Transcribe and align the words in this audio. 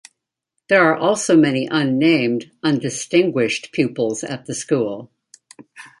There 0.67 0.81
are 0.83 0.95
also 0.97 1.37
many 1.37 1.67
unnamed, 1.69 2.49
undistinguished 2.63 3.71
pupils 3.71 4.23
at 4.23 4.47
the 4.47 4.55
school. 4.55 5.11